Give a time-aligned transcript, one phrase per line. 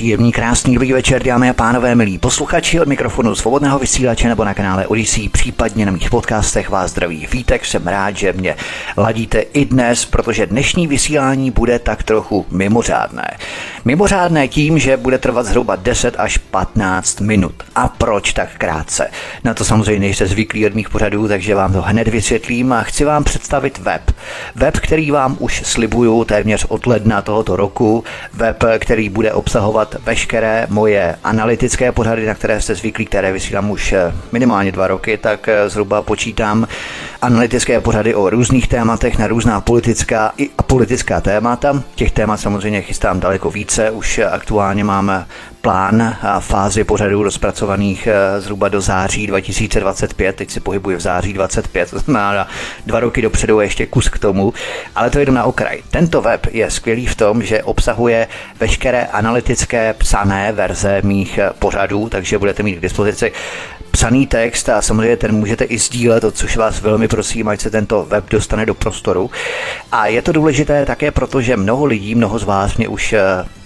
[0.00, 4.54] Příjemný, krásný dobrý večer, dámy a pánové, milí posluchači od mikrofonu svobodného vysílače nebo na
[4.54, 7.64] kanále Odyssey, případně na mých podcastech vás zdraví vítek.
[7.64, 8.56] Jsem rád, že mě
[8.96, 13.28] ladíte i dnes, protože dnešní vysílání bude tak trochu mimořádné.
[13.84, 17.54] Mimořádné tím, že bude trvat zhruba 10 až 15 minut.
[17.74, 19.10] A proč tak krátce?
[19.44, 23.04] Na to samozřejmě nejste zvyklí od mých pořadů, takže vám to hned vysvětlím a chci
[23.04, 24.02] vám představit web.
[24.54, 28.04] Web, který vám už slibuju téměř od ledna tohoto roku.
[28.34, 33.70] Web, který bude obsahovat sledovat veškeré moje analytické pořady, na které jste zvyklí, které vysílám
[33.70, 36.66] už eh, minimálně dva roky, tak eh, zhruba počítám
[37.22, 41.82] analytické pořady o různých tématech na různá politická i apolitická témata.
[41.94, 45.26] Těch témat samozřejmě chystám daleko více, už aktuálně máme
[45.60, 50.36] plán a fázi pořadů rozpracovaných eh, zhruba do září 2025.
[50.36, 52.48] Teď se pohybuji v září 25, to znamená
[52.86, 54.54] dva roky dopředu a ještě kus k tomu,
[54.96, 55.82] ale to je jenom na okraj.
[55.90, 58.28] Tento web je skvělý v tom, že obsahuje
[58.60, 63.32] veškeré analytické psané verze mých eh, pořadů, takže budete mít k dispozici
[63.90, 67.70] psaný text a samozřejmě ten můžete i sdílet, o což vás velmi prosím, ať se
[67.70, 69.30] tento web dostane do prostoru.
[69.92, 73.20] A je to důležité také proto, že mnoho lidí, mnoho z vás mě už eh,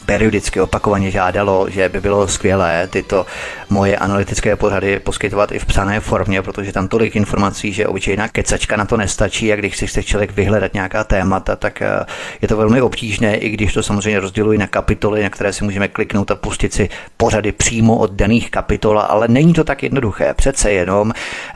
[0.07, 3.27] periodicky opakovaně žádalo, že by bylo skvělé tyto
[3.71, 8.77] moje analytické pořady poskytovat i v psané formě, protože tam tolik informací, že obyčejná kecačka
[8.77, 12.07] na to nestačí a když si chce člověk vyhledat nějaká témata, tak eh,
[12.43, 15.89] je to velmi obtížné, i když to samozřejmě rozděluji na kapitoly, na které si můžeme
[15.89, 20.35] kliknout a pustit si pořady přímo od daných kapitol, ale není to tak jednoduché.
[20.35, 21.13] Přece jenom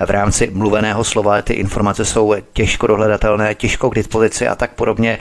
[0.06, 5.18] v rámci mluveného slova ty informace jsou těžko dohledatelné, těžko k dispozici a tak podobně.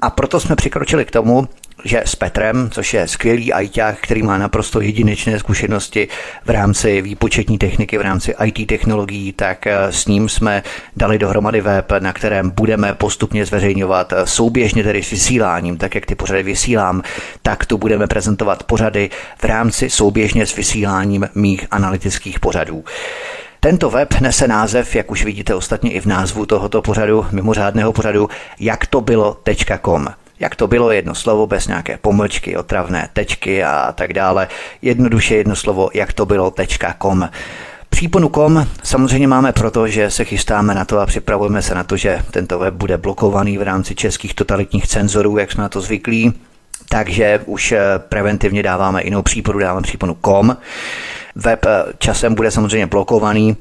[0.00, 1.48] A proto jsme přikročili k tomu,
[1.84, 6.08] že s Petrem, což je skvělý ajťák, který má naprosto jedinečné zkušenosti
[6.44, 10.62] v rámci výpočetní techniky, v rámci IT technologií, tak eh, s ním jsme
[10.96, 16.06] dali dohromady web, na kterém budeme postupně zveřejňovat eh, souběžně tedy s vysíláním, tak jak
[16.06, 17.02] ty pořady vysílám,
[17.42, 22.84] tak tu budeme prezentovat pořady v rámci souběžně s vysíláním mých analytických pořadů.
[23.60, 28.28] Tento web nese název, jak už vidíte ostatně i v názvu tohoto pořadu, mimořádného pořadu,
[28.60, 30.08] jak to bylo.com
[30.40, 34.48] jak to bylo jedno slovo bez nějaké pomlčky, otravné tečky a tak dále.
[34.82, 36.52] Jednoduše jedno slovo, jak to bylo
[37.02, 37.30] .com.
[37.88, 41.96] Příponu kom samozřejmě máme proto, že se chystáme na to a připravujeme se na to,
[41.96, 46.32] že tento web bude blokovaný v rámci českých totalitních cenzorů, jak jsme na to zvyklí.
[46.88, 50.56] Takže už eh, preventivně dáváme jinou příporu, dáváme příponu kom.
[51.34, 53.56] Web eh, časem bude samozřejmě blokovaný,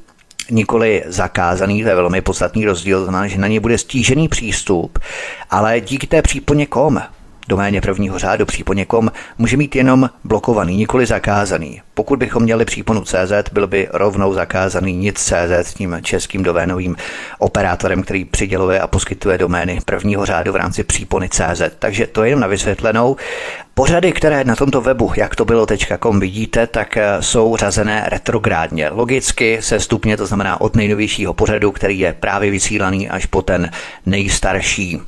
[0.52, 5.00] nikoli zakázaný, to je velmi podstatný rozdíl, znamená, že na ně bude stížený přístup,
[5.50, 7.02] ale díky té příponě kom,
[7.48, 11.82] doméně prvního řádu příponě.com může mít jenom blokovaný, nikoli zakázaný.
[11.94, 16.96] Pokud bychom měli příponu CZ, byl by rovnou zakázaný nic CZ s tím českým doménovým
[17.40, 21.62] operátorem, který přiděluje a poskytuje domény prvního řádu v rámci přípony CZ.
[21.80, 23.16] Takže to je jenom na vysvětlenou.
[23.74, 25.66] Pořady, které na tomto webu, jak to bylo
[26.00, 28.90] .com vidíte, tak eh, jsou řazené retrográdně.
[28.90, 33.72] Logicky se stupně, to znamená od nejnovějšího pořadu, který je právě vysílaný až po ten
[34.06, 35.02] nejstarší.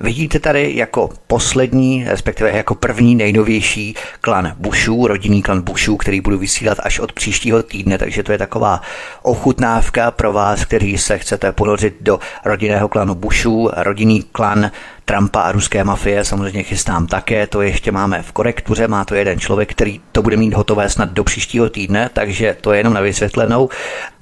[0.00, 6.38] Vidíte tady jako poslední, respektive jako první nejnovější klan Bushů, rodinný klan Bushů, který budu
[6.38, 8.80] vysílat až od příštího týdne, takže to je taková
[9.22, 14.70] ochutnávka pro vás, který se chcete ponořit do rodinného klanu Bushů, rodinný klan
[15.04, 19.40] Trumpa a ruské mafie samozřejmě chystám také, to ještě máme v korektuře, má to jeden
[19.40, 23.00] člověk, který to bude mít hotové snad do příštího týdne, takže to je jenom na
[23.00, 23.68] vysvětlenou.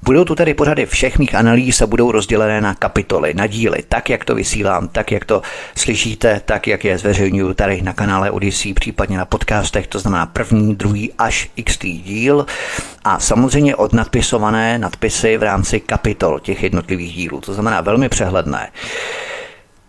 [0.01, 4.09] Budou tu tedy pořady všech mých analýz a budou rozdělené na kapitoly, na díly, tak
[4.09, 5.41] jak to vysílám, tak jak to
[5.75, 10.75] slyšíte, tak jak je zveřejňuju tady na kanále Odyssey, případně na podcastech, to znamená první,
[10.75, 12.45] druhý až x díl
[13.03, 18.69] a samozřejmě od nadpisované nadpisy v rámci kapitol těch jednotlivých dílů, to znamená velmi přehledné.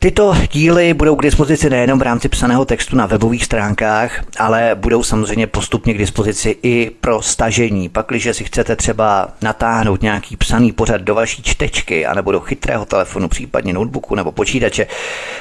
[0.05, 5.03] Tyto díly budou k dispozici nejenom v rámci psaného textu na webových stránkách, ale budou
[5.03, 7.89] samozřejmě postupně k dispozici i pro stažení.
[7.89, 13.29] Pakliže si chcete třeba natáhnout nějaký psaný pořad do vaší čtečky anebo do chytrého telefonu,
[13.29, 14.87] případně notebooku nebo počítače,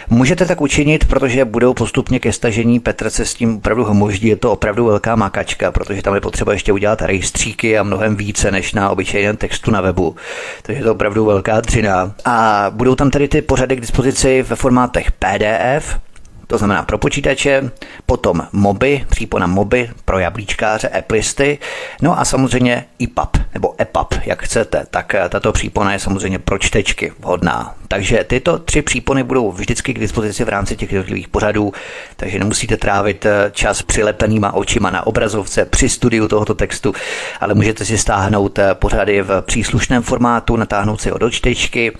[0.09, 2.79] můžete tak učinit, protože budou postupně ke stažení.
[2.79, 6.53] Petr se s tím opravdu homoždí, je to opravdu velká makačka, protože tam je potřeba
[6.53, 10.15] ještě udělat rejstříky a mnohem více než na obyčejném textu na webu.
[10.61, 12.11] Takže je to opravdu velká dřina.
[12.25, 15.99] A budou tam tedy ty pořady k dispozici v ve formátech PDF,
[16.47, 17.71] to znamená pro počítače,
[18.05, 21.59] potom moby, přípona moby pro jablíčkáře, applisty,
[22.01, 26.57] no a samozřejmě EPUB nebo EPUB, jak chcete, tak eh, tato přípona je samozřejmě pro
[26.57, 27.75] čtečky vhodná.
[27.87, 31.73] Takže tyto tři přípony budou vždycky k dispozici v rámci těch jednotlivých pořadů,
[32.15, 36.93] takže nemusíte trávit eh, čas přilepenýma očima na obrazovce při studiu tohoto textu,
[37.39, 41.91] ale můžete si stáhnout eh, pořady v příslušném formátu, natáhnout si ho do čtečky,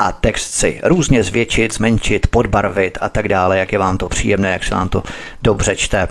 [0.00, 4.52] a text si různě zvětšit, zmenšit, podbarvit a tak dále, jak je vám to příjemné,
[4.52, 5.02] jak se vám to
[5.42, 6.08] dobře čte.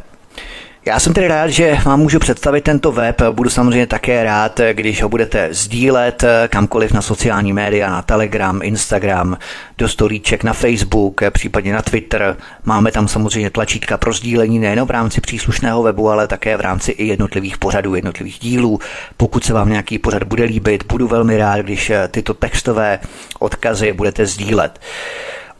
[0.86, 3.22] Já jsem tedy rád, že vám můžu představit tento web.
[3.32, 9.38] Budu samozřejmě také rád, když ho budete sdílet kamkoliv na sociální média, na Telegram, Instagram,
[9.78, 12.38] do storíček na Facebook, případně na Twitter.
[12.64, 16.92] Máme tam samozřejmě tlačítka pro sdílení nejen v rámci příslušného webu, ale také v rámci
[16.92, 18.80] i jednotlivých pořadů, jednotlivých dílů.
[19.18, 23.00] Pokud se vám nějaký pořad bude líbit, budu velmi rád, když tyto textové
[23.40, 24.80] odkazy budete sdílet.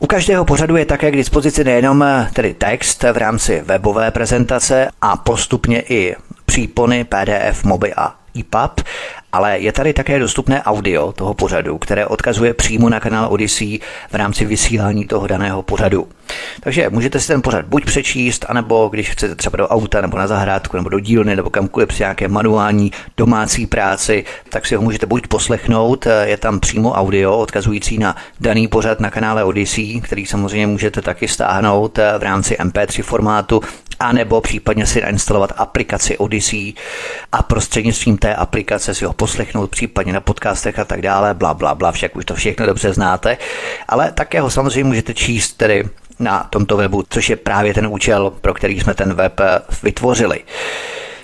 [0.02, 4.88] U každého pořadu je také k dispozici nejenom eh, tedy text v rámci webové prezentace
[5.02, 6.16] a postupně i
[6.46, 8.80] přípony PDF, MOBI a EPUB,
[9.32, 13.80] ale je tady také dostupné audio toho pořadu, které odkazuje přímo na kanál Odyssey
[14.10, 16.08] v rámci vysílání toho daného pořadu.
[16.60, 20.26] Takže můžete si ten pořad buď přečíst, anebo když chcete třeba do auta, nebo na
[20.26, 25.06] zahrádku, nebo do dílny, nebo kamkoliv při nějaké manuální domácí práci, tak si ho můžete
[25.06, 30.66] buď poslechnout, je tam přímo audio odkazující na daný pořad na kanále Odyssey, který samozřejmě
[30.66, 33.60] můžete taky stáhnout v rámci MP3 formátu,
[34.00, 36.72] anebo případně si nainstalovat aplikaci Odyssey
[37.32, 41.74] a prostřednictvím té aplikace si ho poslechnout, případně na podcastech a tak dále, bla, bla,
[41.74, 43.38] bla, však už to všechno dobře znáte,
[43.88, 45.84] ale také ho samozřejmě můžete číst tedy
[46.18, 49.40] na tomto webu, což je právě ten účel, pro který jsme ten web
[49.82, 50.40] vytvořili.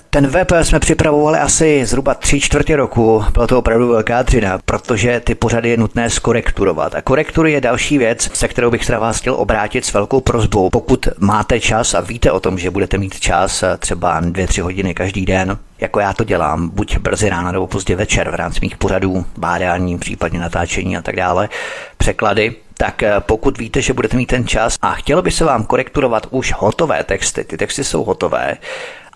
[0.09, 3.23] Ten web jsme připravovali asi zhruba tři čtvrtě roku.
[3.33, 6.95] Byla to opravdu velká dřina, protože ty pořady je nutné skorekturovat.
[6.95, 10.69] A korektury je další věc, se kterou bych se vás chtěl obrátit s velkou prozbou.
[10.69, 14.93] Pokud máte čas a víte o tom, že budete mít čas třeba dvě, tři hodiny
[14.93, 18.77] každý den, jako já to dělám, buď brzy ráno nebo pozdě večer v rámci mých
[18.77, 21.49] pořadů, bádání, případně natáčení a tak dále,
[21.97, 26.27] překlady, tak pokud víte, že budete mít ten čas a chtělo by se vám korekturovat
[26.29, 28.57] už hotové texty, ty texty jsou hotové,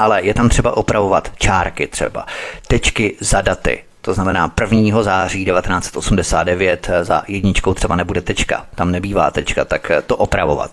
[0.02, 2.26] ale je tam třeba opravovat čárky třeba,
[2.68, 5.04] tečky za daty, to znamená 1.
[5.04, 10.72] září 1989 za jedničkou třeba nebude tečka, tam nebývá tečka, tak to opravovat.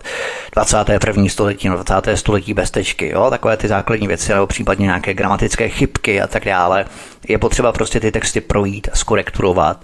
[0.55, 1.29] 21.
[1.29, 1.93] století, 20.
[2.15, 6.45] století bez tečky, jo, takové ty základní věci, nebo případně nějaké gramatické chybky a tak
[6.45, 6.85] dále.
[7.27, 9.83] Je potřeba prostě ty texty projít skorekturovat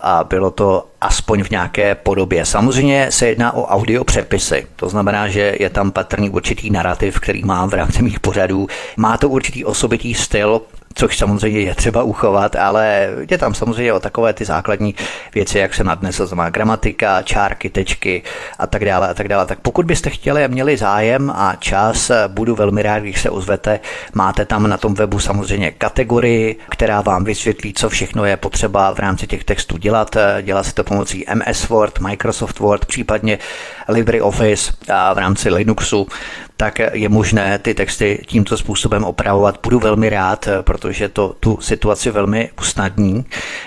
[0.00, 2.44] a bylo to aspoň v nějaké podobě.
[2.46, 7.44] Samozřejmě se jedná o audio přepisy, to znamená, že je tam patrný určitý narrativ, který
[7.44, 8.66] mám v rámci mých pořadů.
[8.96, 10.60] Má to určitý osobitý styl,
[10.98, 14.94] což samozřejmě je třeba uchovat, ale je tam samozřejmě o takové ty základní
[15.34, 18.22] věci, jak se nadnesl, znamená gramatika, čárky, tečky
[18.58, 19.46] a tak dále a tak dále.
[19.46, 23.80] Tak pokud byste chtěli a měli zájem a čas, budu velmi rád, když se ozvete.
[24.14, 28.98] Máte tam na tom webu samozřejmě kategorii, která vám vysvětlí, co všechno je potřeba v
[28.98, 30.16] rámci těch textů dělat.
[30.42, 33.38] Dělá se to pomocí MS Word, Microsoft Word, případně
[33.88, 36.06] LibreOffice a v rámci Linuxu
[36.60, 39.60] tak je možné ty texty tímto způsobem opravovat.
[39.62, 43.24] Budu velmi rád, protože to tu situaci velmi usnadní.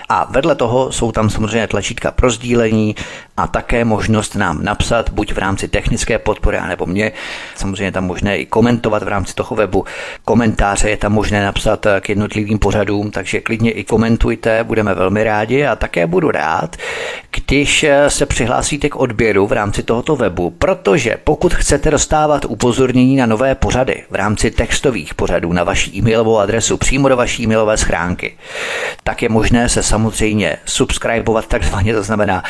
[0.08, 2.96] A vedle toho jsou tam samozřejmě tlačítka pro sdílení
[3.36, 7.12] a také možnost nám napsat, buď v rámci technické podpory, nebo mě.
[7.54, 9.84] Samozřejmě tam možné i komentovat v rámci toho webu.
[10.24, 15.66] Komentáře je tam možné napsat k jednotlivým pořadům, takže klidně i komentujte, budeme velmi rádi
[15.66, 16.76] a také budu rád,
[17.30, 22.81] když se přihlásíte k odběru v rámci tohoto webu, protože pokud chcete dostávat upozornění
[23.16, 27.76] na nové pořady v rámci textových pořadů na vaší e-mailovou adresu přímo do vaší e-mailové
[27.76, 28.36] schránky,
[29.04, 32.42] tak je možné se samozřejmě subscribeovat takzvaně, to znamená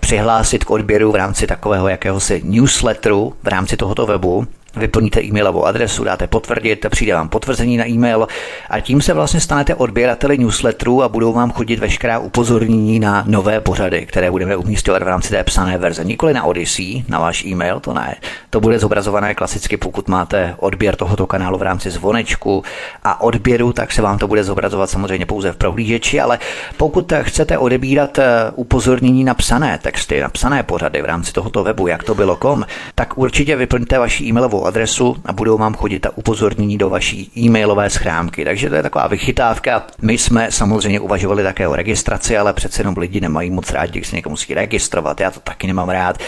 [0.00, 6.04] přihlásit k odběru v rámci takového jakéhosi newsletteru v rámci tohoto webu, Vyplníte e-mailovou adresu,
[6.04, 8.28] dáte potvrdit, přijde vám potvrzení na e-mail
[8.70, 13.60] a tím se vlastně stanete odběrateli newsletterů a budou vám chodit veškerá upozornění na nové
[13.60, 16.04] pořady, které budeme umístěvat v rámci té psané verze.
[16.04, 18.16] Nikoli na Odyssey, na váš e-mail, to ne.
[18.50, 22.64] To bude zobrazované klasicky, pokud máte odběr tohoto kanálu v rámci zvonečku
[23.04, 26.38] a odběru, tak se vám to bude zobrazovat samozřejmě pouze v prohlížeči, ale
[26.76, 28.24] pokud chcete odebírat eh,
[28.54, 32.66] upozornění na psané texty, na psané pořady v rámci tohoto webu, jak to bylo kom,
[32.94, 37.90] tak určitě vyplňte vaši e-mailovou adresu a budou vám chodit ta upozornění do vaší e-mailové
[37.90, 38.44] schránky.
[38.44, 39.86] Takže to je taková vychytávka.
[40.02, 44.08] My jsme samozřejmě uvažovali také o registraci, ale přece jenom lidi nemají moc rádi, když
[44.08, 45.20] se někdo musí registrovat.
[45.20, 46.18] Já to taky nemám rád.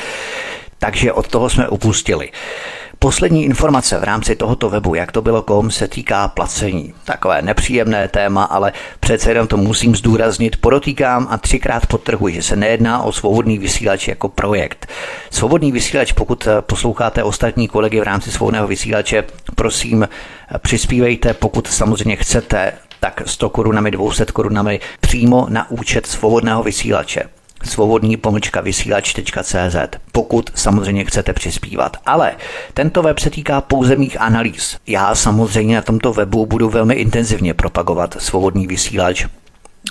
[0.79, 2.31] Takže od toho jsme upustili.
[3.03, 6.95] Poslední informace v rámci tohoto webu, jak to bylo kom, se týká placení.
[7.05, 10.57] Takové nepříjemné téma, ale přece jenom to musím zdůraznit.
[10.57, 14.87] Podotýkám a třikrát potrhuji, že se nejedná o svobodný vysílač jako projekt.
[15.31, 20.09] Svobodný vysílač, pokud posloucháte ostatní kolegy v rámci svobodného vysílače, prosím,
[20.59, 27.23] přispívejte, pokud samozřejmě chcete, tak 100 korunami, 200 korunami přímo na účet svobodného vysílače
[27.65, 29.77] svobodný pomlčka vysílač.cz,
[30.13, 31.97] pokud samozřejmě chcete přispívat.
[32.07, 32.33] Ale
[32.75, 34.77] tento web se týká pouze mých analýz.
[34.87, 39.27] Já samozřejmě na tomto webu budu velmi intenzivně propagovat svobodný vysílač,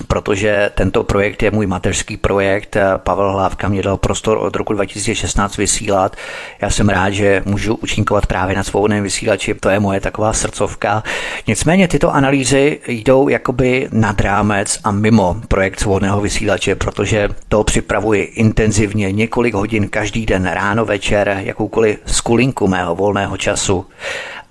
[0.08, 2.78] protože tento projekt je můj mateřský projekt.
[2.98, 6.16] Pavel Hlávka mě dal prostor od roku 2016 vysílat.
[6.62, 11.04] Já jsem rád, že můžu účinkovat právě na svobodném vysílači, to je moje taková srdcovka.
[11.48, 18.22] Nicméně tyto analýzy jdou jakoby nad rámec a mimo projekt svobodného vysílače, protože to připravuji
[18.24, 23.86] intenzivně několik hodin každý den, ráno, večer, jakoukoliv skulinku mého volného času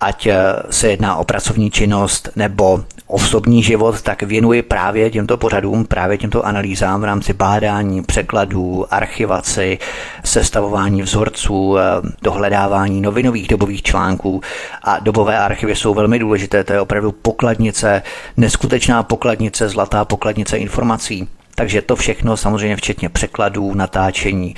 [0.01, 0.29] ať
[0.71, 6.47] se jedná o pracovní činnost nebo osobní život, tak věnuji právě těmto pořadům, právě těmto
[6.47, 9.79] analýzám v rámci bádání, překladů, archivaci,
[10.25, 11.83] sestavování vzorců, eh,
[12.23, 14.41] dohledávání novinových dobových článků
[14.83, 16.65] a dobové archivy jsou velmi důležité.
[16.65, 18.03] To je opravdu pokladnice,
[18.37, 21.29] neskutečná pokladnice, zlatá pokladnice informací.
[21.55, 24.55] Takže to všechno samozřejmě včetně překladů, natáčení,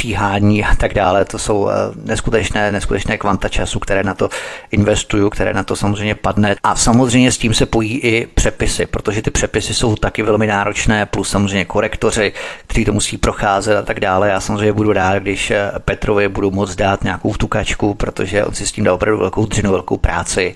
[0.00, 1.72] stříhání a tak dále, to jsou eh,
[2.04, 4.28] neskutečné, neskutečné kvanta času, které na to
[4.70, 6.56] investuju, které na to samozřejmě padne.
[6.62, 11.06] A samozřejmě s tím se pojí i přepisy, protože ty přepisy jsou taky velmi náročné,
[11.06, 12.32] plus samozřejmě korektoři,
[12.66, 14.28] kteří to musí procházet a tak dále.
[14.28, 18.66] Já samozřejmě budu rád, když eh, Petrovi budu moct dát nějakou tukačku, protože on si
[18.66, 20.54] s tím dá opravdu velkou dřinu, velkou práci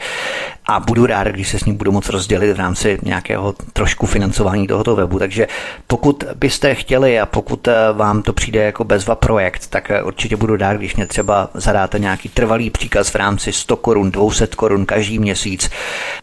[0.67, 4.67] a budu rád, když se s ním budu moct rozdělit v rámci nějakého trošku financování
[4.67, 5.19] tohoto webu.
[5.19, 5.47] Takže
[5.87, 10.37] pokud byste chtěli a pokud eh, vám to přijde jako bezva projekt, tak eh, určitě
[10.37, 14.87] budu rád, když mě třeba zadáte nějaký trvalý příkaz v rámci 100 korun, 200 korun
[14.87, 15.71] každý měsíc.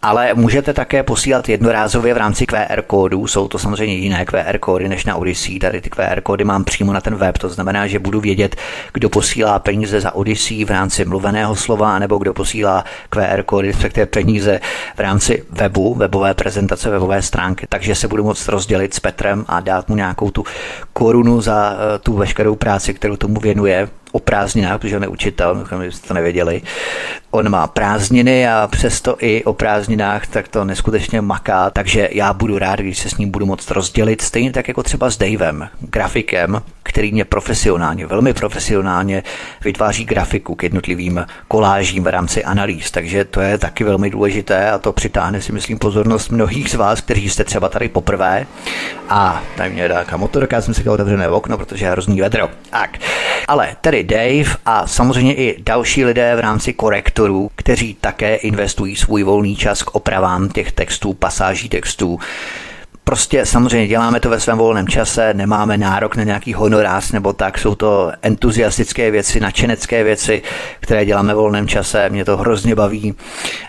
[0.01, 3.27] Ale můžete také posílat jednorázově v rámci QR kódu.
[3.27, 5.59] Jsou to samozřejmě jiné QR kódy než na Odyssey.
[5.59, 7.37] Tady ty QR kódy mám přímo na ten web.
[7.37, 8.55] To znamená, že budu vědět,
[8.93, 14.05] kdo posílá peníze za Odyssey v rámci mluveného slova, nebo kdo posílá QR kódy, respektive
[14.05, 17.65] peníze v rámci webu, webové prezentace, webové stránky.
[17.69, 20.43] Takže se budu moct rozdělit s Petrem a dát mu nějakou tu
[20.93, 25.67] korunu za eh, tu veškerou práci, kterou tomu věnuje o prázdninách, protože on je učitel,
[25.79, 26.61] byste to nevěděli.
[27.31, 32.59] On má prázdniny a přesto i o prázdninách tak to neskutečně maká, takže já budu
[32.59, 36.61] rád, když se s ním budu moct rozdělit, stejně tak jako třeba s Davem, grafikem,
[36.91, 39.23] který mě profesionálně, velmi profesionálně
[39.63, 44.77] vytváří grafiku k jednotlivým kolážím v rámci analýz, takže to je taky velmi důležité a
[44.77, 48.45] to přitáhne si myslím pozornost mnohých z vás, kteří jste třeba tady poprvé
[49.09, 52.49] a tady mě dá motorka, jsem si otevřené okno, protože je hrozný vedro.
[52.69, 52.97] Tak,
[53.47, 59.23] ale tedy Dave a samozřejmě i další lidé v rámci korektorů, kteří také investují svůj
[59.23, 62.19] volný čas k opravám těch textů, pasáží textů.
[63.03, 67.57] Prostě samozřejmě děláme to ve svém volném čase, nemáme nárok na nějaký honorář nebo tak,
[67.57, 70.41] jsou to entuziastické věci, nadšenecké věci,
[70.79, 73.15] které děláme v volném čase, mě to hrozně baví,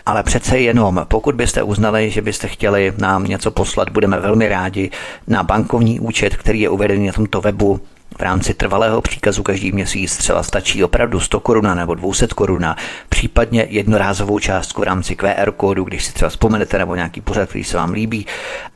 [0.05, 4.91] ale přece jenom, pokud byste uznali, že byste chtěli nám něco poslat, budeme velmi rádi
[5.27, 7.81] na bankovní účet, který je uvedený na tomto webu
[8.17, 12.75] v rámci trvalého příkazu každý měsíc třeba stačí opravdu 100 koruna nebo 200 koruna,
[13.09, 17.63] případně jednorázovou částku v rámci QR kódu, když si třeba vzpomenete nebo nějaký pořad, který
[17.63, 18.25] se vám líbí.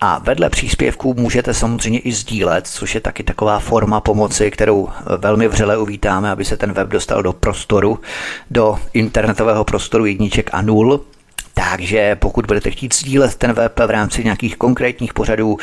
[0.02, 5.48] A vedle příspěvků můžete samozřejmě i sdílet, což je taky taková forma pomoci, kterou velmi
[5.48, 8.00] vřele uvítáme, aby se ten web dostal do prostoru,
[8.52, 11.02] do internetového prostoru jedniček a nul,
[11.72, 15.58] takže pokud budete chtít sdílet ten web v rámci nějakých konkrétních pořadů,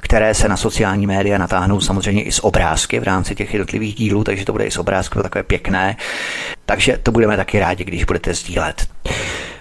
[0.00, 4.24] které se na sociální média natáhnou samozřejmě i z obrázky v rámci těch jednotlivých dílů,
[4.24, 5.96] takže to bude i z obrázky, takové pěkné.
[6.66, 8.86] Takže to budeme taky rádi, když budete sdílet.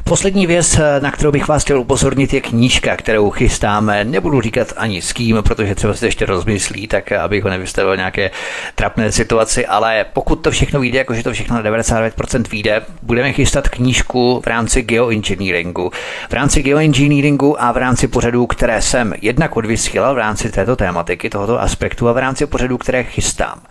[0.06, 4.04] Poslední věc, na kterou bych vás chtěl upozornit, je knížka, kterou chystáme.
[4.04, 8.32] Nebudu říkat ani s kým, protože třeba se ještě rozmyslí, tak abych ho nevystavil nějaké
[8.76, 13.70] trapné situaci, ale pokud to všechno vyjde, jakože to všechno na 99% vyjde, budeme chystat
[13.70, 15.92] knížku v rámci geoengineeringu.
[16.30, 21.30] V rámci geoengineeringu a v rámci pořadů, které jsem jednak odvysílal v rámci této tématiky,
[21.30, 23.62] tohoto aspektu a v rámci pořadů, které chystám.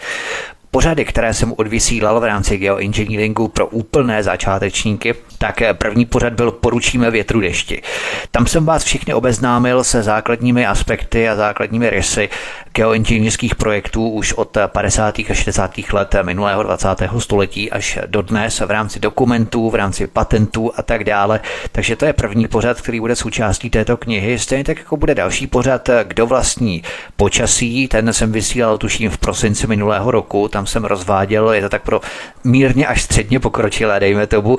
[0.75, 7.11] Pořady, které jsem odvysílal v rámci geoengineeringu pro úplné začátečníky, tak první pořad byl Poručíme
[7.11, 7.83] větru dešti.
[8.31, 12.29] Tam jsem vás všichni obeznámil se základními aspekty a základními rysy
[12.75, 15.19] geoinženýrských projektů už od 50.
[15.19, 15.71] a 60.
[15.93, 16.88] let minulého 20.
[17.19, 21.41] století až do dnes v rámci dokumentů, v rámci patentů a tak dále.
[21.73, 24.38] Takže to je první pořad, který bude součástí této knihy.
[24.38, 26.83] Stejně tak jako bude další pořad, kdo vlastní
[27.17, 27.88] počasí.
[27.88, 30.49] Ten jsem vysílal tuším v prosinci minulého roku.
[30.49, 32.00] Tam tam jsem rozváděl, je to tak pro
[32.45, 34.57] mírně až středně pokročilé, dejme tomu.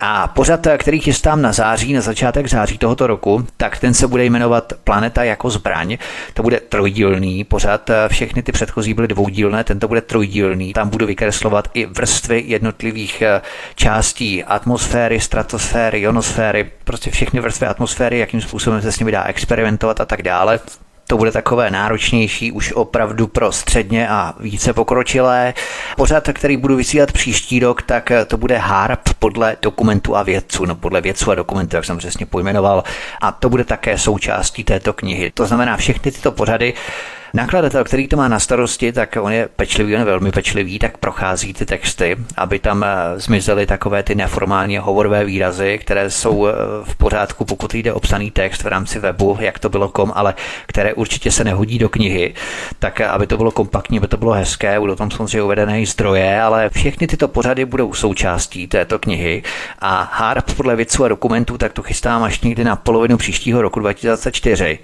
[0.00, 4.24] A pořad, který chystám na září, na začátek září tohoto roku, tak ten se bude
[4.24, 5.98] jmenovat Planeta jako zbraň.
[6.34, 10.72] To bude trojdílný pořad, všechny ty předchozí byly dvoudílné, tento bude trojdílný.
[10.72, 13.40] Tam budu vykreslovat i vrstvy jednotlivých eh,
[13.74, 20.00] částí atmosféry, stratosféry, ionosféry, prostě všechny vrstvy atmosféry, jakým způsobem se s nimi dá experimentovat
[20.00, 20.60] a tak dále.
[21.14, 25.54] To bude takové náročnější už opravdu pro středně a více pokročilé.
[25.96, 30.74] Pořád, který budu vysílat příští rok, tak to bude HARP podle dokumentu a vědců, no
[30.74, 32.84] podle vědců a dokumentů, jak jsem přesně pojmenoval.
[33.20, 35.30] A to bude také součástí této knihy.
[35.30, 36.74] To znamená, všechny tyto pořady
[37.34, 40.98] Nakladatel, který to má na starosti, tak on je pečlivý, on je velmi pečlivý, tak
[40.98, 46.52] prochází ty texty, aby tam eh, zmizely takové ty neformální hovorové výrazy, které jsou eh,
[46.84, 50.34] v pořádku, pokud jde obsaný text v rámci webu, jak to bylo kom, ale
[50.66, 52.34] které určitě se nehodí do knihy,
[52.78, 56.42] tak eh, aby to bylo kompaktní, aby to bylo hezké, budou tam samozřejmě uvedené zdroje,
[56.42, 59.42] ale všechny tyto pořady budou součástí této knihy
[59.78, 63.80] a HARP podle vědců a dokumentů, tak to chystám až někdy na polovinu příštího roku
[63.80, 64.78] 2024.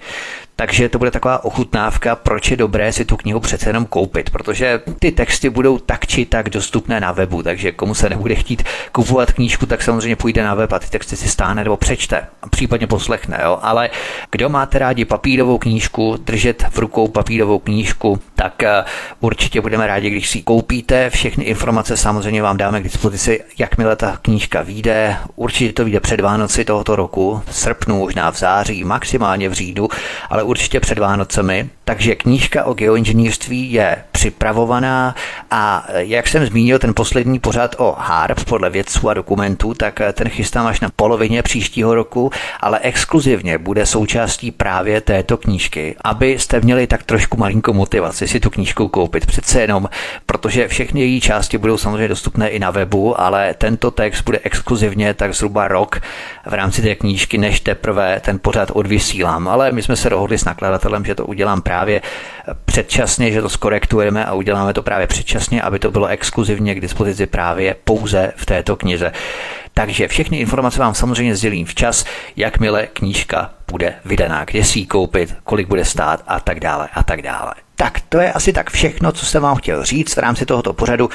[0.61, 4.81] Takže to bude taková ochutnávka, proč je dobré si tu knihu přece jenom koupit, protože
[4.99, 9.31] ty texty budou tak či tak dostupné na webu, takže komu se nebude chtít kupovat
[9.31, 12.87] knížku, tak samozřejmě půjde na web a ty texty si stáhne nebo přečte, a případně
[12.87, 13.59] poslechne, jo?
[13.61, 13.89] ale
[14.31, 18.83] kdo máte rádi papírovou knížku, držet v rukou papírovou knížku, tak eh,
[19.19, 21.09] určitě budeme rádi, když si koupíte.
[21.09, 25.17] Všechny informace samozřejmě vám dáme k dispozici, jakmile ta knížka vyjde.
[25.35, 29.87] Určitě to vyjde před Vánoci tohoto roku, v srpnu, možná v září, maximálně v říjnu,
[30.29, 31.69] ale určitě před Vánocemi.
[31.85, 35.15] Takže knížka o geoinženýrství je připravovaná
[35.51, 40.29] a jak jsem zmínil ten poslední pořad o HARP podle vědců a dokumentů, tak ten
[40.29, 46.87] chystám až na polovině příštího roku, ale exkluzivně bude součástí právě této knížky, abyste měli
[46.87, 49.25] tak trošku malinkou motivaci si tu knížku koupit.
[49.25, 49.89] Přece jenom,
[50.25, 55.13] protože všechny její části budou samozřejmě dostupné i na webu, ale tento text bude exkluzivně
[55.13, 56.01] tak zhruba rok
[56.45, 59.47] v rámci té knížky, než teprve ten pořad odvysílám.
[59.47, 62.01] Ale my jsme se dohodli s nakladatelem, že to udělám právě
[62.65, 63.49] předčasně, že to
[64.11, 68.45] skorektujeme a uděláme to právě předčasně, aby to bylo exkluzivně k dispozici právě pouze v
[68.45, 69.11] této knize.
[69.81, 75.35] Takže všechny informace vám samozřejmě sdělím včas, jakmile knížka bude vydaná, kde si ji koupit,
[75.43, 77.53] kolik bude stát a tak dále a tak dále.
[77.75, 81.09] Tak to je asi tak všechno, co jsem vám chtěl říct v rámci tohoto pořadu.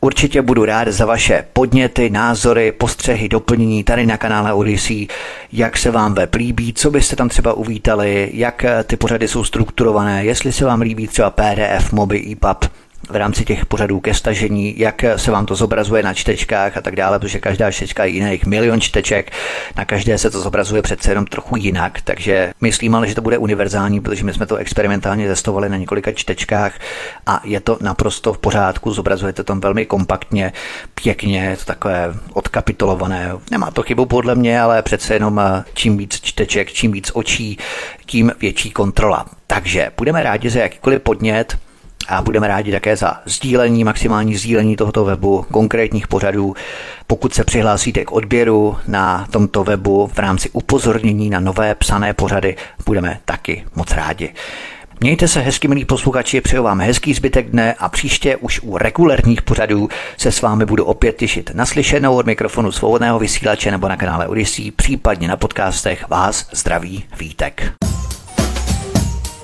[0.00, 5.08] Určitě budu rád za vaše podněty, názory, postřehy, doplnění tady na kanále Odyssey,
[5.52, 10.24] jak se vám web líbí, co byste tam třeba uvítali, jak ty pořady jsou strukturované,
[10.24, 12.64] jestli se vám líbí třeba PDF, moby, EPUB,
[13.10, 16.96] v rámci těch pořadů ke stažení, jak se vám to zobrazuje na čtečkách a tak
[16.96, 19.30] dále, protože každá čtečka je jiných milion čteček,
[19.76, 23.38] na každé se to zobrazuje přece jenom trochu jinak, takže myslím ale, že to bude
[23.38, 26.72] univerzální, protože my jsme to experimentálně testovali na několika čtečkách
[27.26, 30.52] a je to naprosto v pořádku, zobrazuje to tam velmi kompaktně,
[30.94, 35.96] pěkně, je to takové odkapitulované, nemá to chybu podle mě, ale přece jenom eh, čím
[35.96, 37.58] víc čteček, čím víc očí,
[38.06, 39.26] tím větší kontrola.
[39.46, 41.58] Takže budeme rádi za jakýkoliv podnět,
[42.08, 46.54] a budeme rádi také za sdílení, maximální sdílení tohoto webu, konkrétních pořadů.
[47.06, 52.56] Pokud se přihlásíte k odběru na tomto webu v rámci upozornění na nové psané pořady,
[52.86, 54.34] budeme taky moc rádi.
[55.00, 59.42] Mějte se hezky, milí posluchači, přeju vám hezký zbytek dne a příště už u regulérních
[59.42, 64.28] pořadů se s vámi budu opět těšit naslyšenou od mikrofonu svobodného vysílače nebo na kanále
[64.28, 67.72] Odyssey, případně na podcastech vás zdraví Vítek.